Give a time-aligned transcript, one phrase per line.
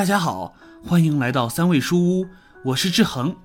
[0.00, 2.26] 大家好，欢迎来到三味书屋，
[2.64, 3.36] 我是志恒，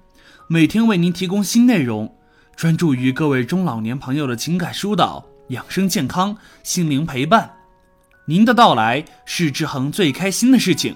[0.48, 2.16] 每天为您提供新内容，
[2.56, 7.52] 专注于各位中老年朋友的情感疏导、养生健康、心灵陪伴。
[8.26, 10.96] 您的到来是志恒最开心的事情。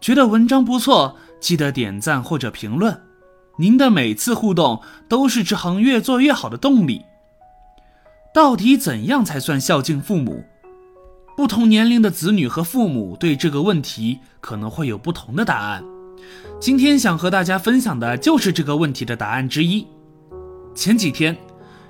[0.00, 3.02] 觉得文章不错，记得点赞或者评论。
[3.58, 7.04] 您的每次互动都是志恒越做越好的动力。
[8.32, 10.44] 到底怎样才算孝敬父母？
[11.36, 15.84] 不同年龄的子女和父母对这个问题可能会有不同的答案。
[16.58, 19.86] 今天想和大家分享的就是这个问题的答案之一。
[20.74, 21.36] 前几天，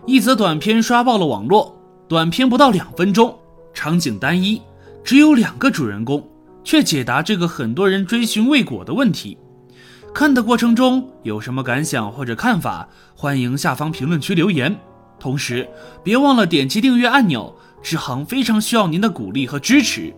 [0.05, 1.73] 一则短片刷爆了网络。
[2.09, 3.37] 短片不到两分钟，
[3.73, 4.61] 场景单一，
[5.05, 6.29] 只有两个主人公，
[6.65, 9.39] 却解答这个很多人追寻未果的问题。
[10.13, 14.77] 看的过程中有什么感想或者看法，欢迎下方评论区留言。
[15.21, 15.69] 同时，
[16.03, 17.57] 别忘了点击订阅按钮。
[17.83, 20.15] 志恒非常需要您的鼓励和支持。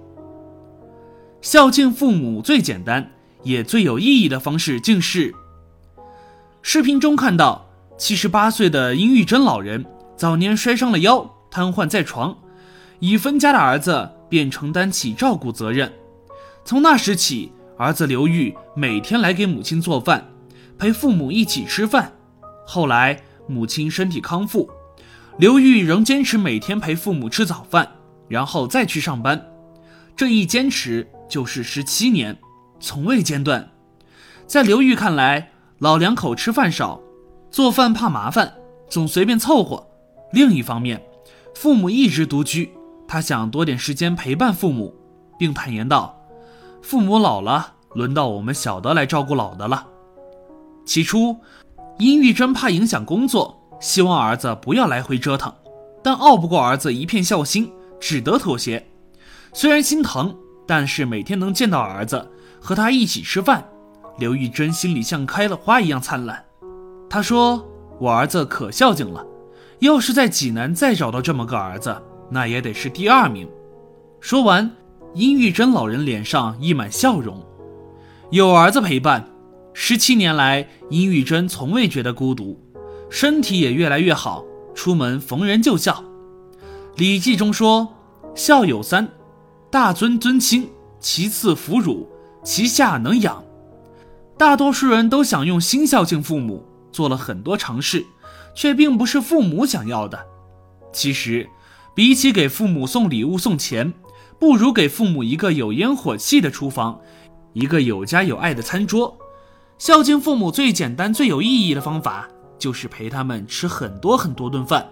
[1.40, 5.34] 孝敬父母最简单也最有意义的方式，竟是
[6.62, 9.84] 视频中看到七十八岁的殷玉珍老人
[10.16, 12.36] 早年摔伤了腰，瘫痪在床，
[12.98, 15.92] 已分家的儿子便承担起照顾责任。
[16.64, 20.26] 从那时起，儿子刘玉每天来给母亲做饭，
[20.76, 22.12] 陪父母一起吃饭。
[22.66, 24.68] 后来母亲身体康复。
[25.38, 27.88] 刘玉仍坚持每天陪父母吃早饭，
[28.26, 29.40] 然后再去上班。
[30.16, 32.36] 这一坚持就是十七年，
[32.80, 33.70] 从未间断。
[34.48, 37.00] 在刘玉看来，老两口吃饭少，
[37.52, 38.52] 做饭怕麻烦，
[38.88, 39.86] 总随便凑合。
[40.32, 41.00] 另一方面，
[41.54, 42.72] 父母一直独居，
[43.06, 44.92] 他想多点时间陪伴父母，
[45.38, 46.20] 并坦言道
[46.82, 49.86] ：“父母老了，轮到我们小的来照顾老的了。”
[50.84, 51.36] 起初，
[52.00, 53.54] 殷玉珍怕影响工作。
[53.80, 55.52] 希望儿子不要来回折腾，
[56.02, 58.86] 但拗不过儿子一片孝心，只得妥协。
[59.52, 60.34] 虽然心疼，
[60.66, 62.28] 但是每天能见到儿子，
[62.60, 63.66] 和他一起吃饭，
[64.18, 66.44] 刘玉珍心里像开了花一样灿烂。
[67.08, 67.66] 他说
[67.98, 69.24] ：“我儿子可孝敬了，
[69.78, 71.96] 要是在济南再找到这么个儿子，
[72.30, 73.48] 那也得是第二名。”
[74.20, 74.70] 说完，
[75.14, 77.42] 殷玉珍老人脸上溢满笑容。
[78.30, 79.26] 有儿子陪伴，
[79.72, 82.60] 十七年来，殷玉珍从未觉得孤独。
[83.10, 86.04] 身体也越来越好，出门逢人就笑。
[86.98, 87.88] 《礼记》中说
[88.34, 89.08] ：“孝有三，
[89.70, 90.68] 大尊尊亲，
[91.00, 92.08] 其次抚乳，
[92.44, 93.42] 其下能养。”
[94.36, 98.04] 大多数人都想用心孝敬父母，做了很多尝试，
[98.54, 100.18] 却并不是父母想要的。
[100.92, 101.48] 其实，
[101.94, 103.92] 比起给父母送礼物送钱，
[104.38, 107.00] 不如给父母一个有烟火气的厨房，
[107.52, 109.18] 一个有家有爱的餐桌。
[109.78, 112.28] 孝敬父母最简单、最有意义的方法。
[112.58, 114.86] 就是陪他们吃很多很多顿饭。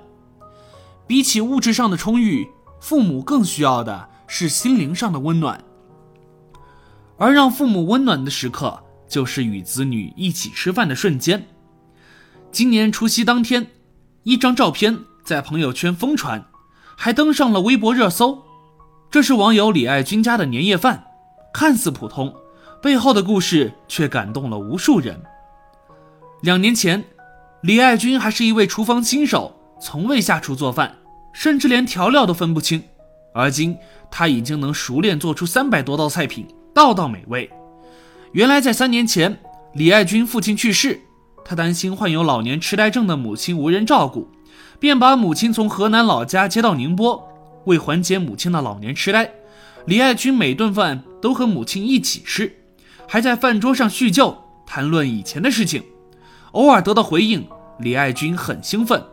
[1.06, 2.48] 比起物质上的充裕，
[2.80, 5.62] 父母更需要的是心灵上的温暖。
[7.16, 11.46] 而让父母温暖的时刻，就是与子女一起吃饭的瞬间。
[12.50, 13.68] 今年除夕当天，
[14.24, 16.44] 一张照片在朋友圈疯传，
[16.96, 18.42] 还登上了微博热搜。
[19.10, 21.04] 这是网友李爱军家的年夜饭，
[21.54, 22.34] 看似普通，
[22.82, 25.22] 背后的故事却感动了无数人。
[26.42, 27.04] 两年前。
[27.62, 30.94] 李爱军还是一位厨房新手，从未下厨做饭，
[31.32, 32.82] 甚至连调料都分不清。
[33.34, 33.76] 而今，
[34.10, 37.50] 他已经能熟练做出三百多道菜品，道道美味。
[38.32, 39.38] 原来，在三年前，
[39.74, 41.00] 李爱军父亲去世，
[41.44, 44.28] 他担心患有老年痴呆症的母亲无人照顾，
[44.78, 47.26] 便把母亲从河南老家接到宁波。
[47.64, 49.28] 为缓解母亲的老年痴呆，
[49.86, 52.54] 李爱军每顿饭都和母亲一起吃，
[53.08, 55.82] 还在饭桌上叙旧，谈论以前的事情。
[56.56, 57.46] 偶尔得到回应。
[57.78, 59.04] 李爱军很兴奋，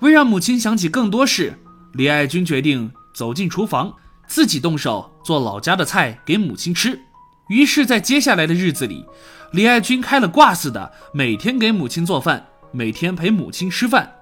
[0.00, 1.58] 为让母亲想起更多事，
[1.94, 3.94] 李爱军决定走进厨房，
[4.26, 7.00] 自己动手做老家的菜给母亲吃。
[7.48, 9.06] 于是，在接下来的日子里，
[9.52, 14.16] 李爱军开了挂似的每天给母亲做饭，每天陪母亲吃饭，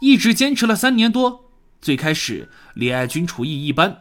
[0.00, 1.44] 一直坚持了三年多。
[1.80, 3.98] 最开始，李爱军厨艺一般，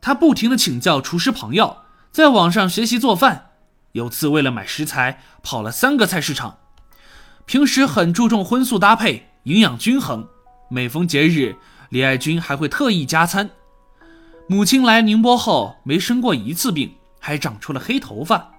[0.00, 1.78] 他不停地请教厨师朋友，
[2.12, 3.46] 在网上学习做饭。
[3.92, 6.58] 有次为了买食材，跑了三个菜市场。
[7.48, 10.28] 平时很注重荤素搭配，营养均衡。
[10.68, 11.56] 每逢节日，
[11.88, 13.48] 李爱军还会特意加餐。
[14.46, 18.50] 母亲来宁波后没生过一次病，还长出了黑头发。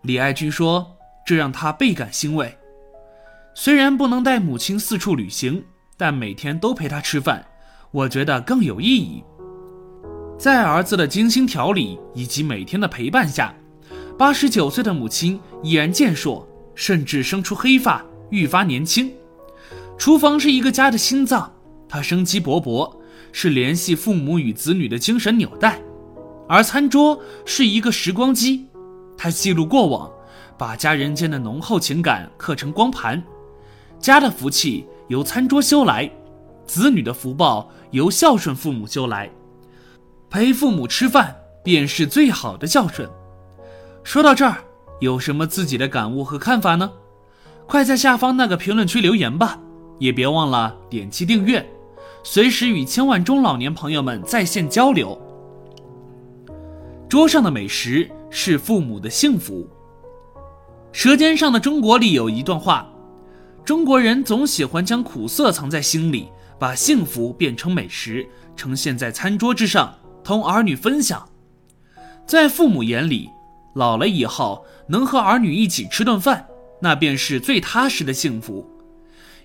[0.00, 2.58] 李爱军说：“这让他倍感欣慰。
[3.54, 5.64] 虽然不能带母亲四处旅行，
[5.96, 7.46] 但每天都陪她吃饭，
[7.92, 9.22] 我觉得更有意义。”
[10.36, 13.54] 在儿子的精心调理以及每天的陪伴下，
[14.18, 16.48] 八十九岁的母亲依然健硕。
[16.74, 19.12] 甚至生出黑发，愈发年轻。
[19.98, 21.52] 厨房是一个家的心脏，
[21.88, 22.92] 它生机勃勃，
[23.30, 25.74] 是联系父母与子女的精神纽带；
[26.48, 28.66] 而餐桌是一个时光机，
[29.16, 30.10] 它记录过往，
[30.58, 33.22] 把家人间的浓厚情感刻成光盘。
[34.00, 36.10] 家的福气由餐桌修来，
[36.66, 39.30] 子女的福报由孝顺父母修来。
[40.28, 43.08] 陪父母吃饭便是最好的孝顺。
[44.02, 44.64] 说到这儿，
[45.02, 46.88] 有什么自己的感悟和看法呢？
[47.66, 49.58] 快在下方那个评论区留言吧，
[49.98, 51.68] 也别忘了点击订阅，
[52.22, 55.20] 随时与千万中老年朋友们在线交流。
[57.08, 59.68] 桌上的美食是父母的幸福。
[60.92, 62.88] 《舌尖上的中国》里有一段话：
[63.64, 66.28] 中国人总喜欢将苦涩藏在心里，
[66.60, 68.24] 把幸福变成美食，
[68.54, 71.28] 呈现在餐桌之上，同儿女分享。
[72.24, 73.28] 在父母眼里，
[73.74, 76.46] 老了以后能和儿女一起吃顿饭。
[76.80, 78.68] 那便是最踏实的幸福。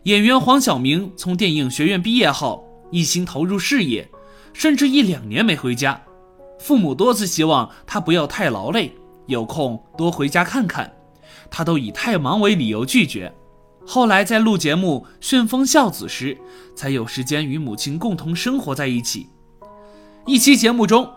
[0.04, 4.10] 演员黄晓明从电影学院毕业后，一心投入事业，
[4.54, 6.02] 甚至一两年没回家。
[6.60, 8.92] 父母多次希望他不要太劳累，
[9.28, 10.92] 有空多回家看看，
[11.52, 13.32] 他都以太忙为理由拒绝。
[13.86, 16.36] 后来在录节目《旋风孝子》时，
[16.76, 19.30] 才有时间与母亲共同生活在一起。
[20.26, 21.08] 一期节目中，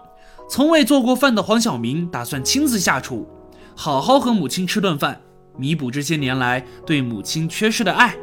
[0.51, 3.27] 从未做过饭的黄晓明打算亲自下厨，
[3.75, 5.21] 好好和母亲吃顿饭。
[5.57, 8.17] 弥补这些年来对母亲缺失的爱。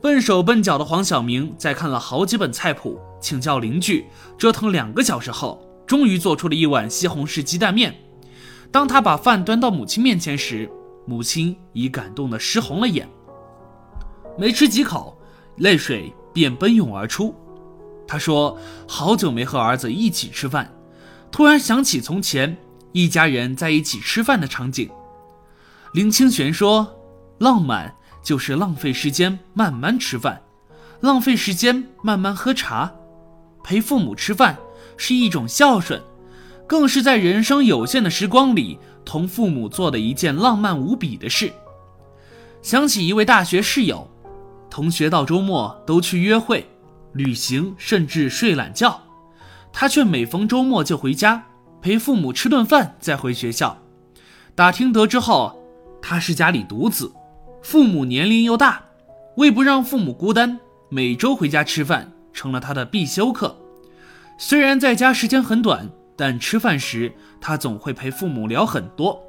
[0.00, 4.06] 笨手笨脚的黄晓明在看了好几本菜谱，请教邻居，
[4.38, 7.94] 折腾两个小时后，终于做出了一碗西红柿鸡蛋面。
[8.70, 10.70] 当他把饭端到母亲面前时，
[11.06, 13.08] 母亲已感动得湿红了眼。
[14.38, 15.18] 没吃几口，
[15.56, 17.34] 泪水便奔涌而出。
[18.06, 20.72] 他说：“好久没和儿子一起吃饭，
[21.32, 22.56] 突然想起从前
[22.96, 24.88] 一家人在一起吃饭的场景。”
[25.92, 26.96] 林清玄说
[27.38, 30.40] ：“浪漫就是浪费时间慢慢吃饭，
[31.00, 32.90] 浪费时间慢慢喝茶，
[33.62, 34.56] 陪父母吃饭
[34.96, 36.02] 是一种孝顺，
[36.66, 41.52] 更是在人生有限的时光里同父母做的一件浪漫无比的事。”
[42.62, 44.10] 想起一位大学室友，
[44.70, 46.66] 同学到周末都去约会、
[47.12, 49.02] 旅行，甚至睡懒觉，
[49.70, 51.44] 他却每逢周末就回家
[51.86, 53.80] 陪父母吃顿饭再回学校。
[54.56, 55.62] 打听得知后。
[56.02, 57.12] 他是家里独子，
[57.62, 58.84] 父母年龄又大，
[59.36, 63.56] 为不让父母孤单，每周回家吃饭成了他的必修课。
[64.36, 69.20] 虽然在家时间很短，但吃饭时他总会陪父母聊很多，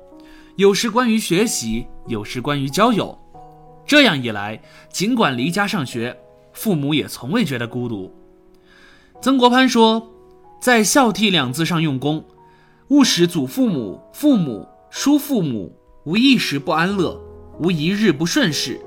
[0.56, 3.16] 有时关于学习，有时关于交友。
[3.86, 6.16] 这样一来，尽管离家上学，
[6.54, 8.12] 父母也从未觉得孤独。
[9.22, 10.12] 曾国藩说，
[10.60, 12.24] 在孝悌两字上用功，
[12.90, 15.74] 勿使祖父母、父母、叔父母。
[16.06, 17.22] 无一时不安乐，
[17.60, 18.80] 无一日不顺事。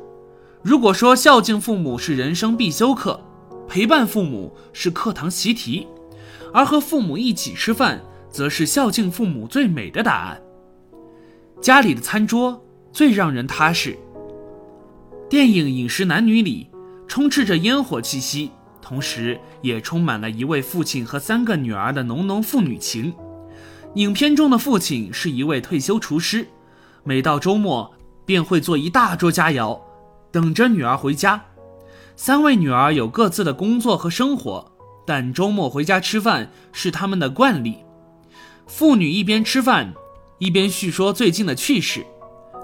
[0.62, 3.20] 如果说孝敬父母是人生必修课，
[3.69, 5.87] 陪伴父母是课堂习题，
[6.50, 8.00] 而和父母一起吃饭，
[8.31, 10.41] 则是孝敬父母最美的答案。
[11.61, 13.99] 家里的餐桌最让人踏实。
[15.29, 16.70] 电影《饮食男女》里
[17.06, 18.50] 充斥着烟火气息，
[18.81, 23.12] 同时也充满了一位父亲和三个女儿的浓浓父女情。
[23.94, 26.46] 影片中的父亲是一位退休厨师。
[27.02, 27.92] 每到周末，
[28.25, 29.81] 便会做一大桌佳肴，
[30.31, 31.42] 等着女儿回家。
[32.14, 34.70] 三位女儿有各自的工作和生活，
[35.06, 37.78] 但周末回家吃饭是他们的惯例。
[38.66, 39.92] 父女一边吃饭，
[40.38, 42.06] 一边叙说最近的趣事、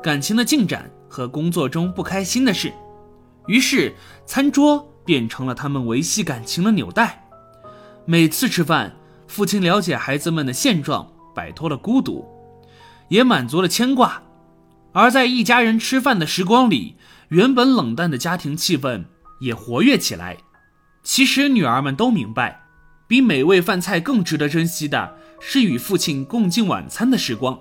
[0.03, 2.73] 感情的进展和工作中不开心的事。
[3.47, 7.29] 于是，餐桌变成了他们维系感情的纽带。
[8.05, 8.95] 每次吃饭，
[9.27, 12.25] 父亲了解孩子们的现状，摆脱了孤独，
[13.09, 14.23] 也满足了牵挂。
[14.93, 16.97] 而在一家人吃饭的时光里，
[17.29, 19.05] 原本冷淡的家庭气氛
[19.41, 20.39] 也活跃起来。
[21.03, 22.63] 其实女儿们都明白，
[23.07, 27.61] 比美味饭菜更值得珍惜的是与父亲共进晚餐的时光。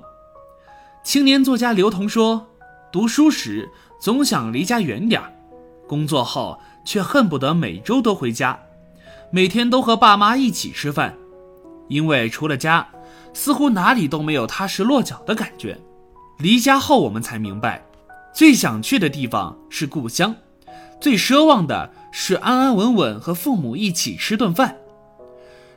[1.04, 2.48] 青年作家刘同说
[2.90, 5.32] ：“读书时总想离家远点儿，
[5.88, 8.58] 工作后却恨不得每周都回家，
[9.30, 11.16] 每天都和爸妈一起吃饭，
[11.90, 12.88] 因为除了家，
[13.36, 15.78] 似乎哪里都没有踏实落脚的感觉。”
[16.40, 17.86] 离家后，我们才明白，
[18.34, 20.36] 最想去的地方是故乡，
[21.00, 24.76] 最奢望的是安安稳稳和父母一起吃顿饭。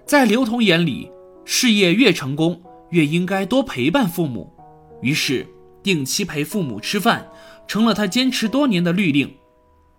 [0.06, 1.10] 在刘同眼里，
[1.44, 4.52] 事业越成功，越应该多陪伴父母。
[5.02, 5.46] 于是，
[5.82, 7.28] 定期陪父母吃饭
[7.68, 9.36] 成了他坚持多年的律令。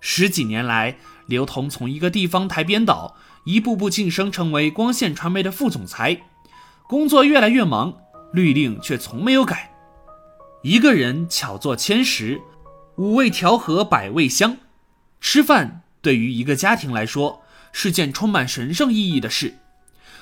[0.01, 0.97] 十几年来，
[1.27, 6.21] 刘同从一个地方台编导，一步步晋升成为光线传媒的副总裁，
[6.89, 7.95] 工作越来越忙，
[8.33, 9.71] 律令却从没有改。
[10.63, 12.41] 一个人巧做千石，
[12.95, 14.57] 五味调和百味香。
[15.21, 19.59] 吃饭对于一个家庭来说是件充满神圣意义的事，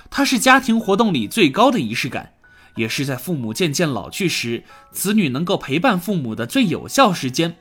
[0.09, 2.33] 它是家庭活动里最高的仪式感，
[2.75, 7.55] 也是在父母渐渐老去时，子女能够陪伴父母的最有效时间。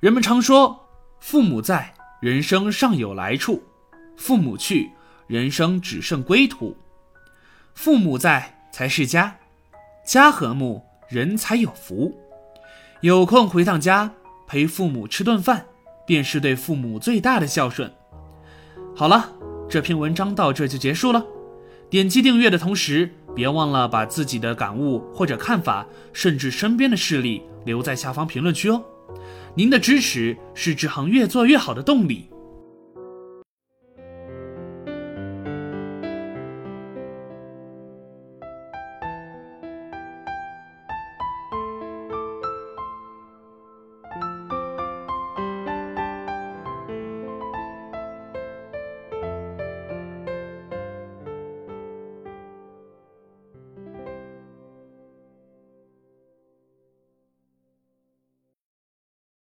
[0.00, 0.88] 人们常说，
[1.20, 1.92] 父母在，
[2.22, 3.60] 人生尚有来处；
[4.16, 4.92] 父母去，
[5.26, 6.74] 人生只剩归途。
[7.76, 9.36] 父母在才是家，
[10.02, 12.16] 家和睦，人才有福。
[13.02, 14.10] 有空回趟家，
[14.46, 15.66] 陪父母吃顿饭，
[16.06, 17.92] 便是对父母最大的孝顺。
[18.96, 19.30] 好了，
[19.68, 21.22] 这篇文章到这就结束了。
[21.90, 28.82] 点击订阅的同时，别忘了把自己的感悟或者看法，甚至身边的事例留在下方评论区哦。
[29.54, 32.30] 您的支持是志恒越做越好的动力。